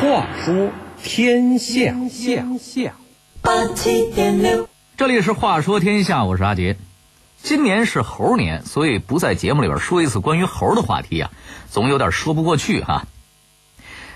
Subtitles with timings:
[0.00, 0.70] 话说
[1.02, 2.94] 天下，下下
[3.42, 6.78] 八七点六，这里是话说天下，我是阿杰。
[7.42, 11.30] 今年是猴年，所以不在节目里边说一次关于猴的话题啊，
[11.68, 13.06] 总有点说不过去哈。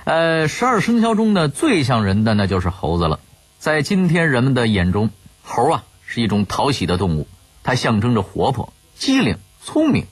[0.04, 3.20] 呃，十二生肖中呢最像人的那就是猴子了。
[3.58, 5.10] 在今天人们的眼中，
[5.42, 7.28] 猴啊是一种讨喜的动物，
[7.62, 10.06] 它象征着活泼、机灵、聪明。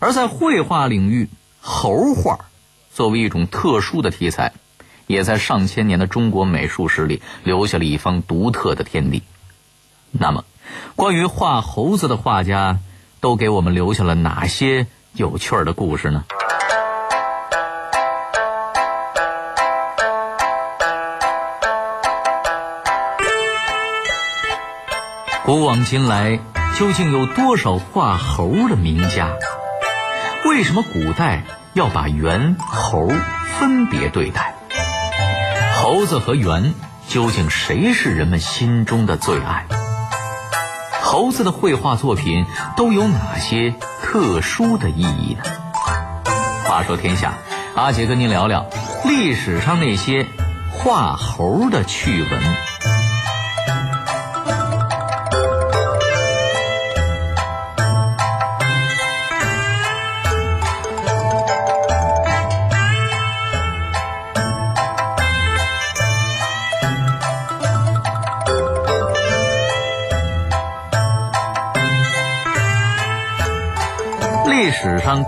[0.00, 1.28] 而在绘画领域，
[1.60, 2.46] 猴画
[2.96, 4.54] 作为一种特殊的题材，
[5.06, 9.22] 也在上千年的中国美术史里留下了一方独特的天地。
[10.12, 10.44] 那么，
[10.94, 12.78] 关于画猴子的画家，
[13.20, 16.24] 都给我们留下了哪些有趣儿的故事呢？
[25.44, 26.40] 古往今来，
[26.78, 29.28] 究竟有多少画猴的名家？
[30.46, 31.42] 为什么古代
[31.76, 33.06] 要把猿、猴
[33.58, 34.54] 分别对待？
[35.74, 36.72] 猴子和猿
[37.06, 39.66] 究竟谁是人们心中的最爱？
[41.02, 42.46] 猴子的绘画作品
[42.78, 45.42] 都有哪些特殊的意义呢？
[46.64, 47.34] 话说天下，
[47.74, 48.64] 阿杰跟您聊聊
[49.04, 50.26] 历史上那些
[50.72, 52.75] 画猴的趣闻。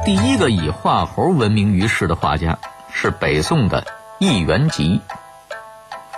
[0.09, 2.59] 第一个以画猴闻名于世的画家
[2.91, 3.87] 是北宋的
[4.19, 5.03] 易元吉。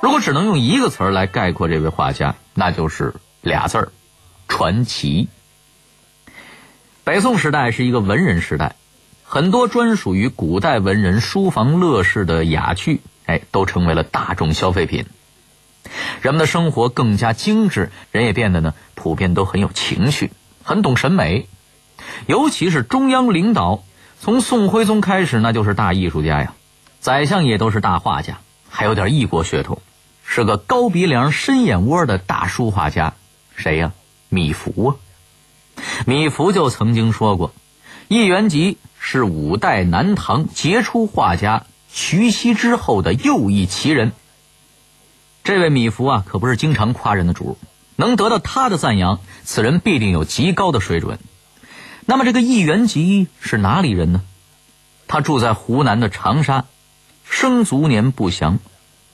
[0.01, 3.89] 如果只能用一个词儿来概括这位画家，那就是俩字儿：
[4.47, 5.27] 传奇。
[7.03, 8.77] 北宋时代是一个文人时代，
[9.25, 15.07] 很多专属于古代文人书房乐事的雅趣，哎，都成为了大众消费品。
[16.23, 20.31] 人们的生活更加精致，人也变得呢，普遍都很有情趣，
[20.62, 21.49] 很懂审美。
[22.26, 23.82] 尤其是中央领导，
[24.21, 26.54] 从宋徽宗开始，那就是大艺术家呀；
[27.00, 28.38] 宰相也都是大画家，
[28.69, 29.81] 还有点异国血统，
[30.25, 33.15] 是个高鼻梁、深眼窝的大书画家。
[33.54, 33.93] 谁呀？
[34.28, 34.97] 米芾啊！
[36.06, 37.53] 米芾就曾经说过，
[38.09, 44.12] 易元吉是五代南唐杰出画家徐熙之后的又一奇人。
[45.43, 47.59] 这位米芾啊，可不是经常夸人的主，
[47.97, 51.19] 能得到他的赞扬，此人必定有极高的水准。
[52.10, 54.22] 那么这个易元吉是哪里人呢？
[55.06, 56.65] 他住在湖南的长沙，
[57.22, 58.59] 生卒年不详，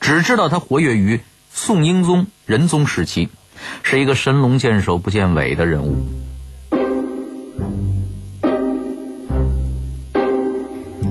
[0.01, 1.21] 只知道他活跃于
[1.53, 3.29] 宋英宗、仁宗时期，
[3.83, 6.07] 是一个神龙见首不见尾的人物。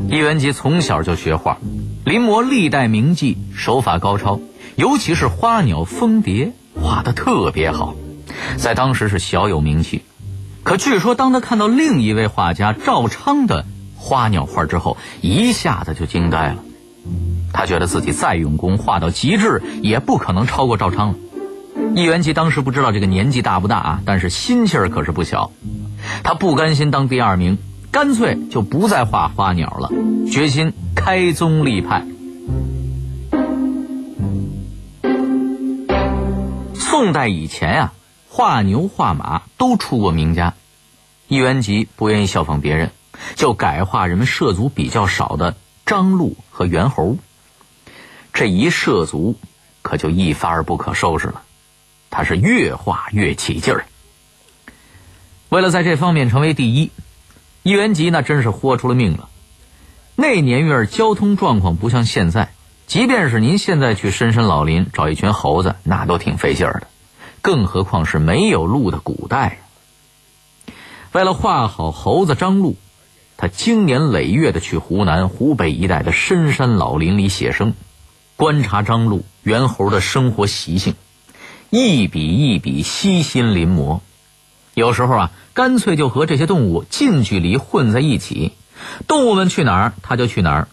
[0.09, 1.59] 易元吉从小就学画，
[2.03, 4.39] 临摹历代名妓，手法高超，
[4.75, 7.93] 尤其是花鸟蜂蝶画的特别好，
[8.57, 10.01] 在当时是小有名气。
[10.65, 13.65] 可据说，当他看到另一位画家赵昌的
[13.95, 16.55] 花鸟画之后，一下子就惊呆了。
[17.53, 21.15] 他觉得自己再用功，画到极致，也不可能超过赵昌了。
[21.95, 25.51] 易元吉当时不知道这个年纪大不大啊，但是心气儿可是不小。
[26.23, 27.59] 他不甘心当第二名，
[27.91, 29.91] 干脆就不再画花鸟了，
[30.31, 32.03] 决心开宗立派。
[36.73, 37.93] 宋代以前呀。
[38.35, 40.55] 画牛画马都出过名家，
[41.29, 42.91] 易元吉不愿意效仿别人，
[43.35, 47.15] 就改画人们涉足比较少的张禄和猿猴。
[48.33, 49.39] 这一涉足，
[49.81, 51.43] 可就一发而不可收拾了。
[52.09, 53.85] 他是越画越起劲儿。
[55.47, 56.91] 为了在这方面成为第一，
[57.63, 59.29] 易元吉那真是豁出了命了。
[60.17, 62.51] 那年月交通状况不像现在，
[62.85, 66.87] 即便是您现在去深山老林找一群猴子，那都挺费劲儿的。
[67.45, 69.59] 更何况是没有路的古代。
[71.11, 72.75] 为了画好猴子张禄，
[73.37, 77.75] 他经年累月的去湖南、湖北一带的深山老林里写生，
[78.35, 80.95] 观察张禄、猿猴的生活习性，
[81.69, 83.99] 一笔一笔悉心临摹。
[84.73, 88.53] 有时候啊，干脆就和这些动物近距离混在一起，
[89.07, 90.67] 动物们去哪儿，他就去哪儿。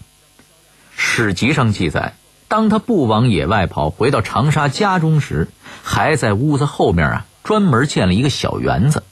[0.96, 2.14] 史籍上记载。
[2.52, 5.48] 当他不往野外跑，回到长沙家中时，
[5.82, 9.04] 还在屋子后面啊，专门建了一个小园子，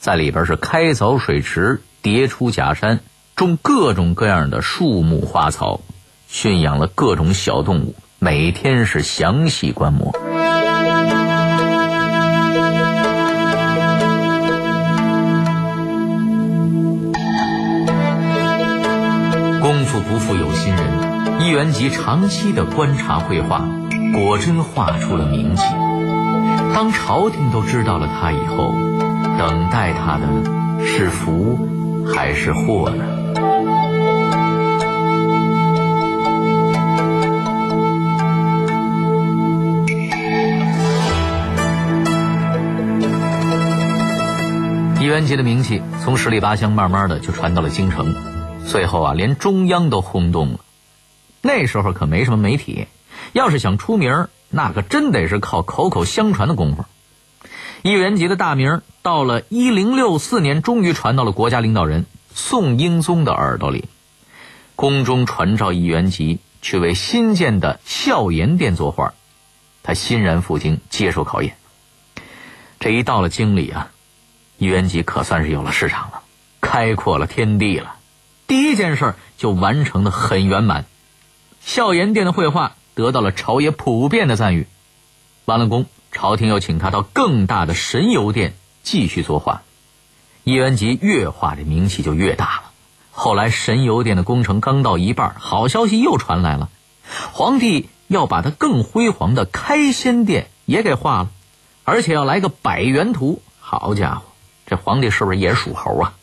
[0.00, 2.98] 在里边是开凿水池，叠出假山，
[3.36, 5.80] 种各种各样的树木花草，
[6.26, 10.10] 驯养了各种小动物，每天是详细观摩。
[19.62, 21.17] 功夫不负有心人。
[21.40, 23.62] 伊元吉长期的观察绘画，
[24.12, 25.62] 果真画出了名气。
[26.74, 28.74] 当朝廷都知道了他以后，
[29.38, 31.68] 等待他的是福
[32.12, 33.04] 还是祸呢？
[45.00, 48.12] 伊元吉的名气从十里八乡慢慢的就传到了京城，
[48.66, 50.58] 最后啊，连中央都轰动了。
[51.48, 52.88] 那时候可没什么媒体，
[53.32, 56.84] 要是想出名，那可真得是靠口口相传的功夫。
[57.80, 62.04] 易元吉的大名到了一零六四年，终于传到了国家领导人
[62.34, 63.86] 宋英宗的耳朵里。
[64.76, 69.14] 宫中传召易元吉去为新建的孝严殿作画，
[69.82, 71.56] 他欣然赴京接受考验。
[72.78, 73.88] 这一到了京里啊，
[74.58, 76.20] 易元吉可算是有了市场了，
[76.60, 77.94] 开阔了天地了。
[78.46, 80.84] 第一件事就完成的很圆满。
[81.68, 84.66] 孝严殿的绘画得到了朝野普遍的赞誉，
[85.44, 89.60] 完了工，朝廷又请他到更大的神游殿继续作画。
[90.44, 92.62] 伊元吉越画这名气就越大了。
[93.10, 96.70] 后来神游殿的工程刚到一半，好消息又传来了，
[97.34, 101.28] 皇帝要把他更辉煌的开仙殿也给画了，
[101.84, 103.42] 而且要来个百元图。
[103.60, 104.22] 好家伙，
[104.66, 106.14] 这皇帝是不是也属猴啊？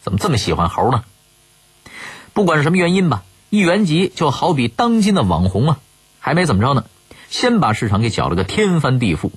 [0.00, 1.04] 怎么这么喜欢猴呢？
[2.32, 3.22] 不管是什么原因吧。
[3.54, 5.78] 一元集就好比当今的网红啊，
[6.18, 6.86] 还没怎么着呢，
[7.30, 9.30] 先把市场给搅了个天翻地覆，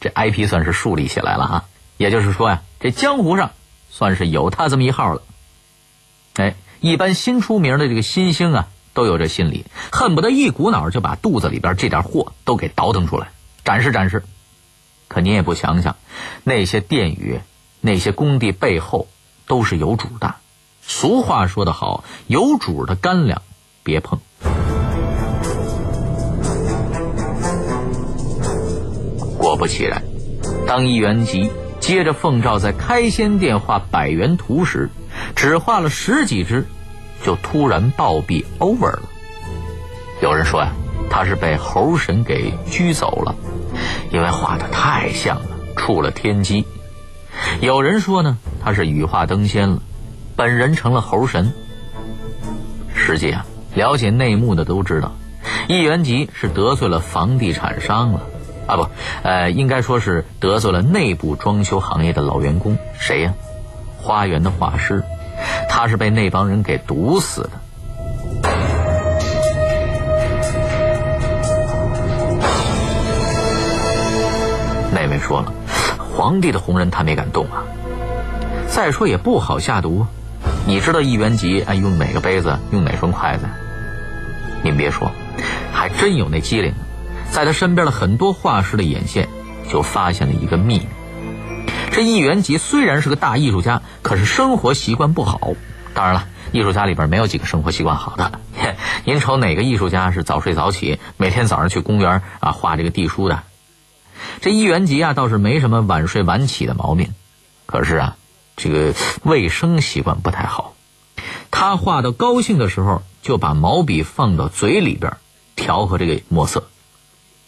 [0.00, 1.64] 这 IP 算是树立起来了哈。
[1.98, 3.50] 也就是说呀，这江湖上
[3.90, 5.20] 算是有他这么一号了。
[6.36, 13.32] 哎，一般新出名的这个新星啊，都有这心理，恨不得一股脑就把肚子里边这点货都给倒腾出来，
[13.66, 14.24] 展示展示。
[15.08, 15.96] 可你也不想想，
[16.42, 17.42] 那些殿宇、
[17.82, 19.08] 那些工地背后
[19.46, 20.36] 都是有主的。
[20.84, 23.40] 俗话说得好，有主的干粮
[23.82, 24.18] 别碰。
[29.38, 30.02] 果不其然，
[30.66, 31.50] 当一元吉
[31.80, 34.90] 接着奉诏在开仙殿画百元图时，
[35.34, 36.66] 只画了十几只，
[37.24, 39.02] 就突然暴毙 over 了。
[40.20, 40.72] 有人说呀，
[41.10, 43.34] 他是被猴神给拘走了，
[44.12, 45.46] 因为画的太像了，
[45.76, 46.64] 触了天机。
[47.60, 49.82] 有人说呢，他是羽化登仙了。
[50.36, 51.52] 本人成了猴神。
[52.94, 53.44] 实际啊，
[53.74, 55.12] 了解内幕的都知道，
[55.68, 58.20] 易元吉是得罪了房地产商了
[58.66, 58.86] 啊不，
[59.22, 62.76] 呃，应该说是得罪了内部装修行业的老员工。
[62.98, 63.32] 谁呀？
[63.98, 65.02] 花园的画师，
[65.68, 67.50] 他是被那帮人给毒死的。
[74.92, 75.52] 那位说了，
[76.14, 77.62] 皇帝的红人他没敢动啊。
[78.68, 80.06] 再说也不好下毒。
[80.64, 83.46] 你知道易元吉爱用哪个杯子，用哪双筷子？
[84.62, 85.10] 您别说，
[85.72, 86.72] 还真有那机灵。
[87.30, 89.28] 在他身边的很多画师的眼线，
[89.68, 90.86] 就发现了一个秘密。
[91.90, 95.52] 这易元吉虽然是个大艺术家，可是生活习惯不好。
[95.94, 98.40] 当然了，艺术家里边没有几个生活习惯好的。
[99.04, 103.42] 您瞅哪个艺术家是早睡早起，每天早上去公园啊画这个地书的？
[104.40, 107.08] 这易元吉啊倒是没什么晚睡晚起的毛病，
[107.66, 108.16] 可是啊。
[108.56, 110.74] 这个卫生习惯不太好，
[111.50, 115.16] 他画到高兴的时候，就把毛笔放到嘴里边
[115.56, 116.68] 调和这个墨色。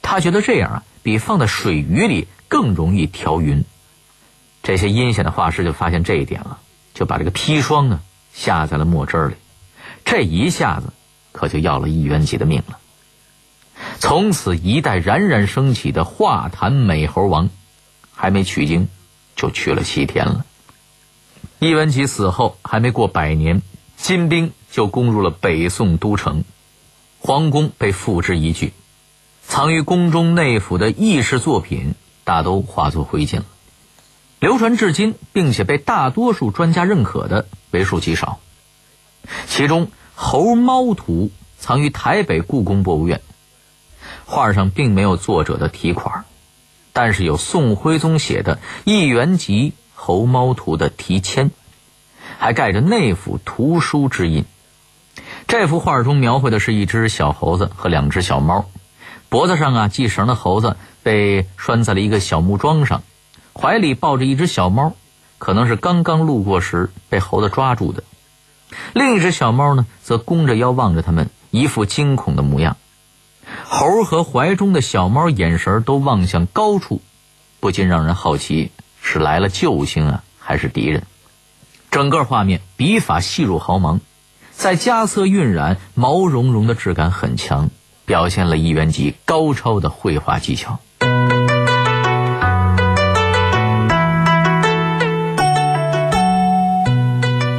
[0.03, 3.65] 他觉得这样啊，比放在水鱼里更容易调匀。
[4.63, 6.59] 这些阴险的画师就发现这一点了，
[6.95, 8.01] 就把这个砒霜呢
[8.33, 9.35] 下在了墨汁里。
[10.05, 10.93] 这一下子
[11.33, 12.79] 可就要了一元吉的命了。
[13.99, 17.51] 从此，一代冉冉升起的画坛美猴王，
[18.15, 18.89] 还没取经，
[19.37, 20.47] 就去了西天了。
[21.59, 23.63] 易元吉死后还没过百年，
[23.97, 26.45] 金兵就攻入了北宋都城，
[27.21, 28.73] 皇宫被付之一炬，
[29.43, 33.45] 藏于宫中内府的异世作品大都化作灰烬了。
[34.41, 38.41] 流传至今并且被大多数专家认可的为数极少，
[39.47, 43.23] 其中《猴猫图》藏于台北故宫博物院，
[44.27, 46.25] 画上并没有作者的题款，
[46.93, 49.71] 但是有宋徽宗写的《易元吉》。
[50.05, 51.51] 猴猫图的题签，
[52.37, 54.45] 还盖着内府图书之印。
[55.49, 58.67] 这幅画中描绘的是一只小猴子和两只小猫，
[59.31, 63.03] 脖子上啊系绳的猴子被拴在了一个小木桩上，
[63.59, 64.93] 怀里抱着一只小猫，
[65.39, 68.05] 可能是刚刚路过时被猴子抓住的。
[68.93, 72.77] 另一只小猫呢，则弓着腰望着他们，一副惊恐的模样。
[73.65, 77.01] 猴和怀中的小猫眼神都望向高处，
[77.59, 78.71] 不禁让人好奇。
[79.07, 81.03] 是来了救星啊，还是敌人？
[81.91, 84.01] 整个画面笔法细入毫芒，
[84.51, 87.69] 在加色晕染、毛茸茸的质感很强，
[88.07, 90.81] 表现了一元集高超的绘画技巧。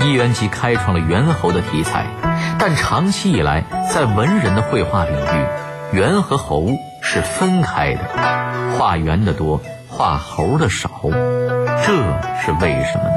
[0.01, 2.07] 一元集开创了猿猴的题材，
[2.57, 6.67] 但长期以来，在文人的绘画领域，猿和猴
[7.03, 9.61] 是分开的，画猿的多，
[9.97, 10.89] 画猴的少，
[11.85, 11.93] 这
[12.41, 13.15] 是为什么呢？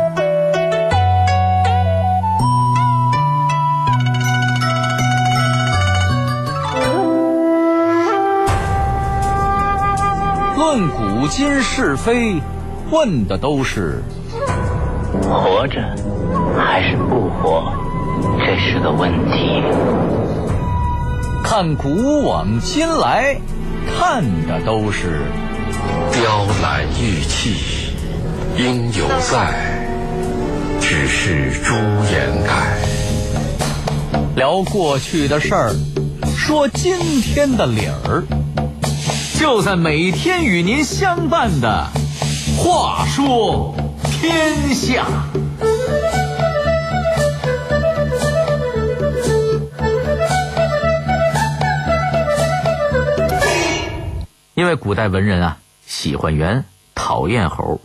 [10.56, 12.40] 论古今是非，
[12.92, 14.00] 问的都是
[15.20, 15.82] 活着
[16.56, 17.72] 还是不活，
[18.38, 19.64] 这是个问题。
[21.42, 23.36] 看古往今来，
[23.98, 25.22] 看的都是
[26.12, 27.54] 雕栏玉砌
[28.56, 29.86] 应犹在，
[30.80, 31.74] 只是朱
[32.12, 32.78] 颜改。
[34.34, 35.74] 聊过去的事儿，
[36.36, 38.24] 说今天的理儿，
[39.38, 41.86] 就在每天与您相伴的
[42.56, 45.04] 《话说天下》。
[54.54, 55.56] 因为古代文人啊
[55.88, 57.80] 喜欢猿，讨厌猴，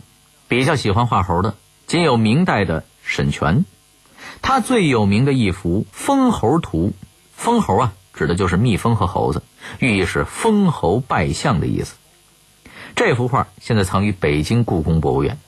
[0.46, 1.54] 比较喜欢画猴的，
[1.86, 3.64] 仅有明代的沈泉。
[4.42, 6.88] 他最有名的一幅《封猴图》，
[7.32, 9.42] 封猴啊指的就是蜜蜂和猴子，
[9.78, 11.94] 寓意是封侯拜相的意思。
[12.94, 15.38] 这幅画现在藏于北京故宫博物院。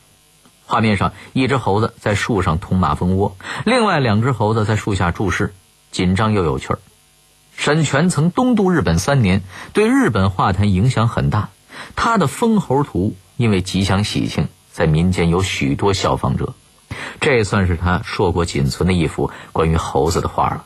[0.65, 3.37] 画面上，一只猴子在树上捅马蜂窝，
[3.67, 5.53] 另外两只猴子在树下注视，
[5.91, 6.79] 紧张又有趣儿。
[7.55, 9.43] 沈泉曾东渡日本三年，
[9.75, 11.51] 对日本画坛影响很大。
[11.95, 16.55] 他的《封猴图》因为吉祥喜庆，在民间有许多效仿者。
[17.21, 20.65] 这算是他硕果仅存的一幅关于猴子的画了。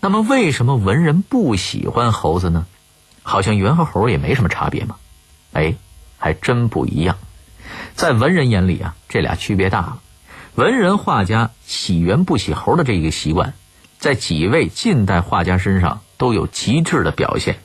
[0.00, 2.66] 那么，为什么文人不喜欢猴子呢？
[3.22, 4.96] 好像猿和猴也没什么差别嘛。
[5.52, 5.74] 哎，
[6.18, 7.16] 还真不一样。
[7.94, 10.00] 在文人眼里啊，这俩区别大了。
[10.54, 13.54] 文人画家喜猿不喜猴的这个习惯。
[13.98, 17.56] 在几位近代画家身上都有极致的表现。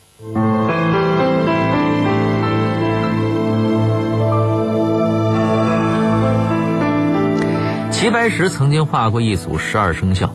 [8.00, 10.34] 齐白石曾经画过一组十二生肖，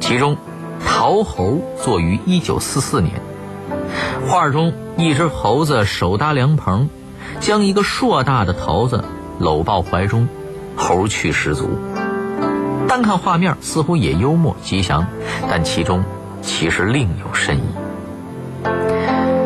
[0.00, 0.36] 其中
[0.84, 3.22] 桃猴作于一九四四年。
[4.28, 6.90] 画中一只猴子手搭凉棚，
[7.40, 9.02] 将一个硕大的桃子
[9.38, 10.28] 搂抱怀中，
[10.76, 11.78] 猴趣十足。
[12.86, 15.06] 单看画面似乎也幽默吉祥，
[15.48, 16.04] 但其中
[16.42, 17.62] 其实另有深意。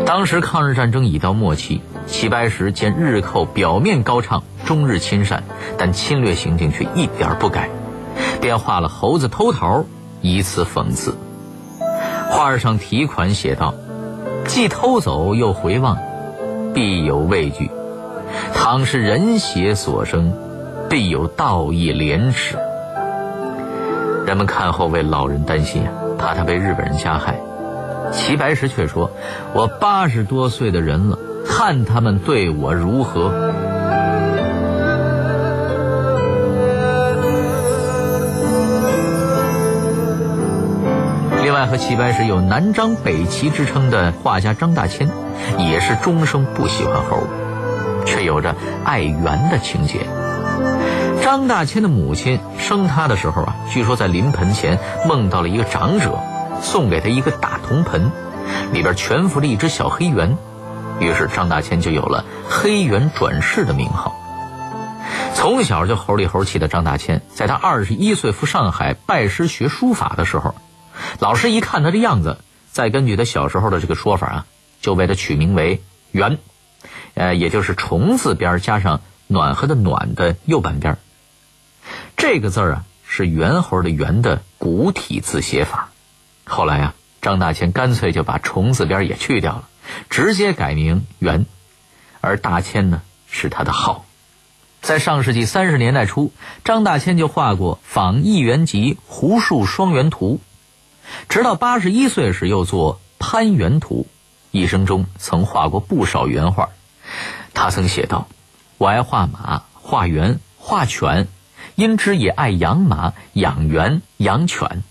[0.05, 5.43] 当时抗日战争已到末期，齐白石见日寇表面高唱中日亲善，
[5.77, 7.69] 但侵略行径却一点不改，
[8.41, 9.85] 便画了猴子偷桃，
[10.21, 11.17] 以此讽刺。
[12.31, 13.75] 画上题款写道
[14.47, 15.99] ：“既偷走又回望，
[16.73, 17.69] 必有畏惧；
[18.55, 20.33] 倘是人邪所生，
[20.89, 22.57] 必有道义廉耻。”
[24.25, 25.83] 人们看后为老人担心，
[26.17, 27.41] 怕他被日本人加害。
[28.13, 29.11] 齐白石却说
[29.53, 33.33] ：“我八十多岁的人了，看他们对我如何。”
[41.51, 45.11] 另外，和齐白石有南张北齐之称的画家张大千，
[45.59, 47.25] 也是终生不喜欢猴，
[48.07, 48.55] 却有着
[48.85, 49.99] 爱猿的情节。
[51.21, 54.79] 张大千的母亲生他的时候啊，据说在临盆前
[55.09, 56.21] 梦到了一个长者，
[56.63, 58.13] 送给他一个大铜盆，
[58.73, 60.39] 里边全伏着一只小黑猿，
[61.01, 64.15] 于是张大千就有了黑猿转世的名号。
[65.35, 70.55] 从小就猴里猴气的张大千，在他二十一岁赴上海拜师学书法的时候，
[71.19, 72.39] 老师一看他这样子，
[72.71, 74.47] 再根据他小时候的这个说法啊，
[74.81, 76.39] 就为他取名为猿，
[77.15, 80.97] 呃，也就是虫字边加上暖和的暖的右半边。
[82.17, 85.91] 这个字儿啊，是猿猴的“猿”的古体字写法。
[86.45, 89.69] 后来啊，张大千干脆就把虫字边也去掉了，
[90.09, 91.47] 直接改名猿。
[92.21, 94.05] 而大千呢，是他的号。
[94.83, 96.33] 在上世纪三十年代初，
[96.65, 100.41] 张大千就画过《仿一元集·胡树双猿图》，
[101.29, 104.07] 直到八十一岁时又作《攀猿图》，
[104.51, 106.71] 一生中曾画过不少原画。
[107.55, 108.29] 他曾写道
[108.79, 111.29] ：“我爱画马、画猿、画犬。”
[111.77, 114.83] 因之也爱养马、养猿、养犬。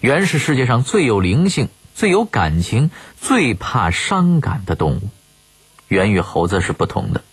[0.00, 2.90] 猿是世界上最有灵性、最有感情、
[3.20, 5.00] 最怕伤感的动物。
[5.88, 7.24] 猿与猴子是不同的，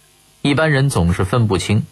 [0.41, 1.85] 一般人总是分不清。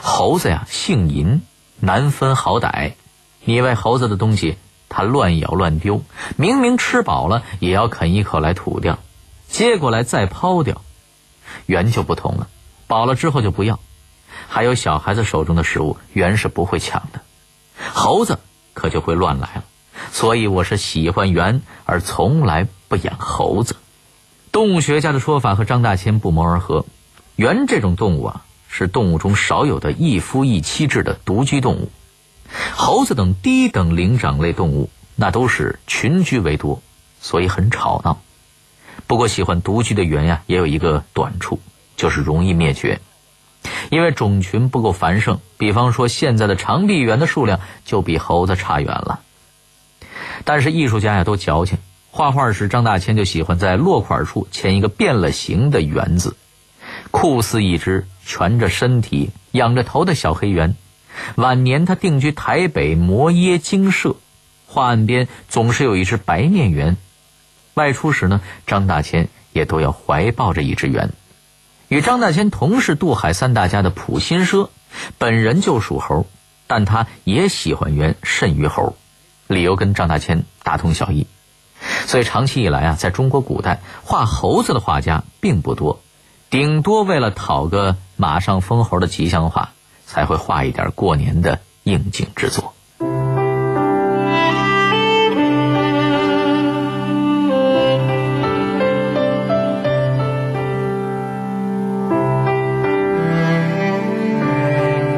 [0.00, 1.42] 猴子呀，姓银，
[1.80, 2.92] 难分好歹。
[3.44, 4.56] 你喂猴子的东西，
[4.96, 6.02] 他乱咬乱丢，
[6.36, 8.98] 明明吃饱了也要啃一口来吐掉，
[9.46, 10.80] 接过来再抛掉。
[11.66, 12.48] 猿就不同了，
[12.86, 13.78] 饱了之后就不要。
[14.48, 17.20] 还有小孩子手中的食物，猿是不会抢的，
[17.92, 18.38] 猴子
[18.72, 19.64] 可就会乱来了。
[20.12, 23.76] 所以我是喜欢猿，而从来不养猴子。
[24.50, 26.86] 动物学家的说法和张大千不谋而合。
[27.34, 31.90] 猿这种动物啊，是动物中少有的一夫一妻制的独居动物。
[32.74, 36.82] 猴子等低等灵长类动物，那都是群居为多，
[37.20, 38.20] 所以很吵闹。
[39.06, 41.60] 不过喜欢独居的猿呀，也有一个短处，
[41.96, 43.00] 就是容易灭绝。
[43.90, 49.20] 因为种群不够繁盛，比方说现在的长臂猿的数量就比猴子差远了。
[50.44, 51.78] 但是艺术家呀都矫情，
[52.10, 56.36] 画画时张大千就喜欢在落款处签一个变了形的“猿”字，
[57.10, 60.76] 酷似一只蜷着身体、仰着头的小黑猿。
[61.36, 64.16] 晚年他定居台北摩耶精舍，
[64.66, 66.96] 画案边总是有一只白面猿。
[67.74, 71.12] 外出时呢，张大千也都要怀抱着一只猿。
[71.88, 74.70] 与张大千同是渡海三大家的普心奢，
[75.18, 76.26] 本人就属猴，
[76.66, 78.96] 但他也喜欢猿甚于猴，
[79.46, 81.26] 理由跟张大千大同小异。
[82.06, 86.00] 所以长期以来啊，在中国古代画猴子的画家并不多，
[86.50, 89.72] 顶多为了讨个马上封侯的吉祥话，
[90.06, 92.72] 才会画一点过年的应景之作。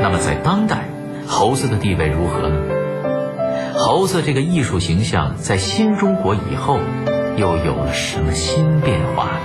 [0.00, 0.88] 那么，在当代
[1.26, 2.56] 猴子的地位如何呢？
[3.76, 6.80] 猴子这个艺术形象在新中国以后
[7.36, 9.37] 又有了什么新变化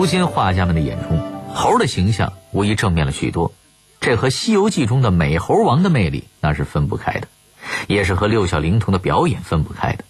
[0.00, 1.20] 如今画家们的眼中，
[1.54, 3.52] 猴的形象无疑正面了许多，
[4.00, 7.28] 这和《西游记》中的美猴王的魅力那是分不开的。
[7.86, 10.04] 也是和六小龄童的表演分不开的。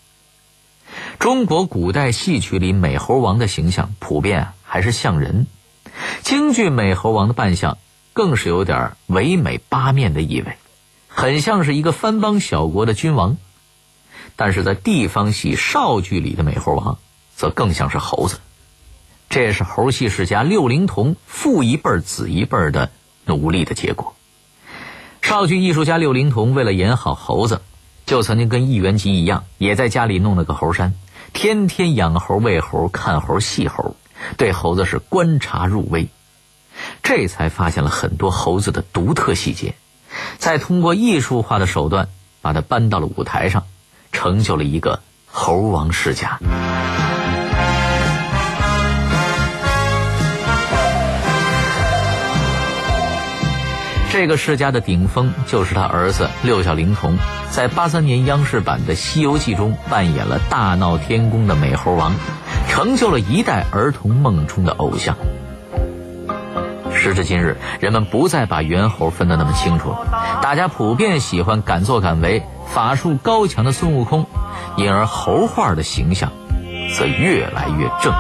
[1.19, 5.49] 中国古代戏曲里美猴王的形象普遍还是像人，
[6.23, 7.77] 京剧美猴王的扮相
[8.13, 10.57] 更是有点唯美八面的意味，
[11.09, 13.39] 很像是一个藩邦小国的君王。
[14.37, 17.01] 但是在地方戏少剧里的美猴王，
[17.35, 18.39] 则更像是猴子。
[19.31, 22.91] 这也是猴戏世家六龄童父一辈子一辈的
[23.25, 24.17] 努力的结果。
[25.23, 27.63] 少剧艺术家六龄童为了演好猴子，
[28.07, 30.95] 就曾经跟易元吉一样，也在家里弄了个猴山，
[31.33, 33.95] 天天养猴、喂猴、看猴、戏猴，
[34.37, 36.09] 对猴子是观察入微，
[37.05, 39.77] 这才发现了很多猴子的独特细节，
[40.39, 42.09] 再通过艺术化的手段
[42.41, 43.63] 把它搬到了舞台上，
[44.11, 46.41] 成就了一个猴王世家。
[54.11, 57.17] 这个世家的顶峰就是他儿子六小龄童，
[57.53, 62.13] 在八三年央视版的《西游记》中扮演了大闹天宫的美猴王，
[62.69, 65.17] 成就了一代儿童梦中的偶像。
[66.93, 69.95] 时至今日，人们不再把猿猴分得那么清楚，
[70.43, 74.27] 大家普遍喜欢敢作敢为、法术高强的孙悟空，
[74.77, 76.33] 因而猴画的形象
[76.99, 78.13] 则越来越正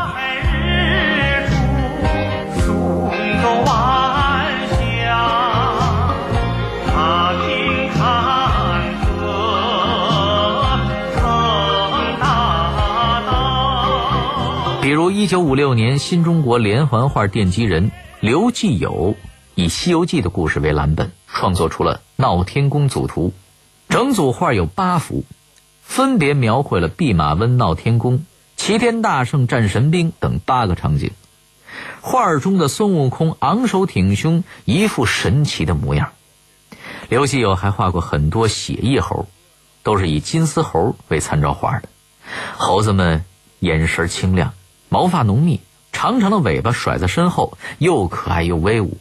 [15.20, 19.16] 一九五六年，新中国连环画奠基人刘继友
[19.54, 23.34] 以《西游记》的故事为蓝本，创作出了《闹天宫组图》，
[23.92, 25.24] 整组画有八幅，
[25.82, 28.24] 分别描绘了弼马温闹天宫、
[28.56, 31.10] 齐天大圣战神兵等八个场景。
[32.00, 36.12] 画中的孙悟空昂首挺胸，一副神奇的模样。
[37.10, 39.28] 刘继友还画过很多写意猴，
[39.82, 41.90] 都是以金丝猴为参照画的，
[42.56, 43.26] 猴子们
[43.58, 44.54] 眼神清亮。
[44.90, 45.60] 毛发浓密，
[45.92, 48.98] 长长的尾巴甩在身后，又可爱又威武。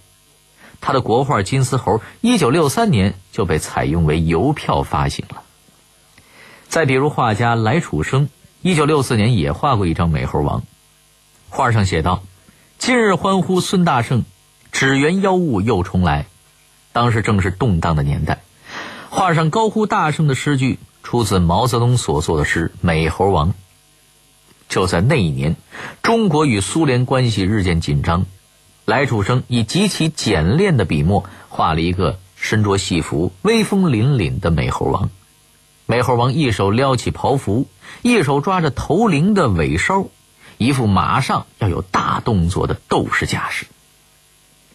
[0.80, 5.42] 他的国画《金丝猴》一九六三年就被采用为邮票发行了。
[6.70, 8.30] 再比如画家来楚生，
[8.62, 10.64] 一九六四年也画过一张美猴王，
[11.50, 12.22] 画上写道
[12.78, 14.24] ：“今日欢呼孙大圣，
[14.72, 16.28] 只缘妖物又重来。”
[16.94, 18.42] 当时正是动荡的年代，
[19.10, 23.50] 画上高呼大圣的诗句出自毛泽东所作的诗《美猴王》。
[24.70, 25.56] 就在那一年，
[26.04, 28.26] 中国与苏联关系日渐紧张。
[28.86, 35.10] 来楚生以极其简练的笔墨画了一个身着戏服、威风凛凛的美猴王。
[35.86, 37.68] 美猴王一手撩起袍服，
[38.04, 40.08] 一手抓着头领的尾梢，
[40.58, 43.66] 一副马上要有大动作的斗士架势。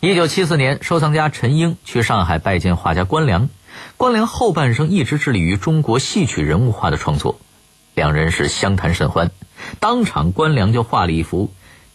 [0.01, 3.49] 一九七四年，收藏家陈英去上海拜见画家关良，
[3.97, 7.39] 关良后半生一直致力于中国戏曲人物画的创作，
[7.95, 9.31] 两人是相谈甚欢。
[9.81, 11.47] 当场，关良就画了一幅《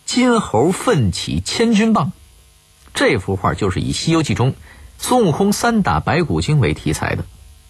[0.06, 2.08] 金猴奋起千钧棒》，
[2.94, 4.54] 这幅画就是以《西游记》中
[4.98, 7.26] 孙悟空三打白骨精为题材的。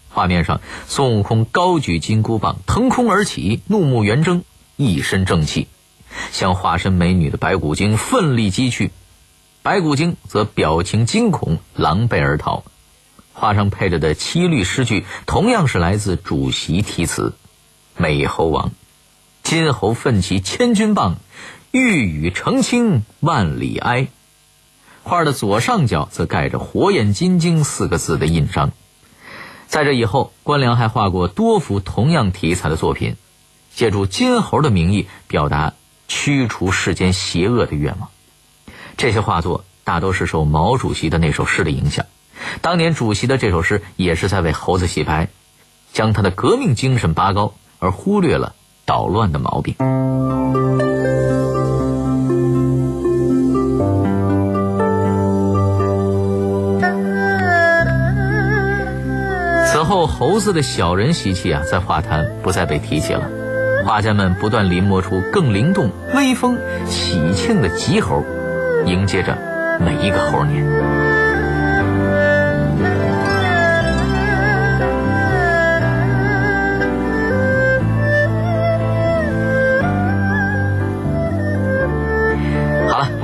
[0.08, 4.42] 画面上，孙悟空高举金箍棒，腾空而起，怒目圆睁，
[4.76, 5.68] 一身正气，
[6.32, 8.90] 向化身美女的白骨精奋力击去。
[9.62, 12.64] 白骨精则表情惊恐，狼狈而逃。
[13.32, 17.34] 画上配着的七律诗句，同样是来自主席题词
[17.96, 18.72] ：“美猴王。”
[19.42, 21.16] 金猴奋起千钧棒，
[21.70, 24.08] 玉宇澄清万里埃。
[25.02, 28.70] 画的左上角则盖着“火眼金睛”四个字的印章。
[29.66, 33.16] 在这以后，关良还画过多幅同样题材的作品，
[33.74, 35.74] 借助金猴的名义表达
[36.06, 38.10] 驱除世间邪恶的愿望。
[38.96, 42.06] 这些画作大都是受毛主席的那首诗的影响。
[42.60, 45.28] 当年主席的这首诗也是在为猴子洗白，
[45.92, 48.54] 将他的革命精神拔高，而忽略了。
[48.90, 49.72] 捣乱的毛病。
[59.64, 63.22] 此后，猴子的小人习气啊，在画坛不再被提起了。
[63.86, 68.24] 画家们不断临摹出更灵动、威风、喜庆的吉猴，
[68.86, 69.38] 迎接着
[69.78, 70.99] 每一个猴年。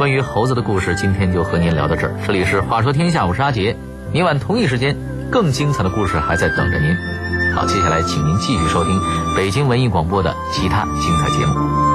[0.07, 2.15] 关于猴子的故事，今天就和您聊到这儿。
[2.25, 3.77] 这里是《话说天下》，我是阿杰。
[4.13, 4.97] 明晚同一时间，
[5.33, 6.97] 更精彩的故事还在等着您。
[7.57, 9.01] 好，接下来请您继续收听
[9.35, 11.87] 北京文艺广播的其他精彩节目。